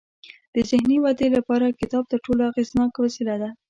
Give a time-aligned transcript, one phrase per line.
[0.53, 3.49] د ذهني ودې لپاره کتاب تر ټولو اغیزناک وسیله ده.